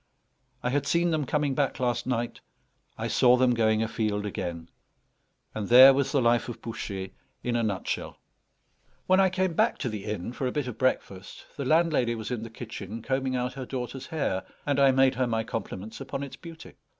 [0.63, 2.41] I had seen them coming back last night,
[2.97, 4.67] I saw them going afield again;
[5.53, 8.17] and there was the life of Bouchet in a nutshell.
[9.05, 12.31] When I came back to the inn for a bit of breakfast, the landlady was
[12.31, 16.23] in the kitchen combing out her daughter's hair; and I made her my compliments upon
[16.23, 16.73] its beauty.